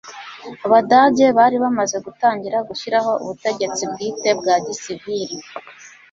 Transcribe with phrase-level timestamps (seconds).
[0.65, 5.35] abadage bari bamaze gutangira gushyiraho ubutegetsi bwite bwa gisiviri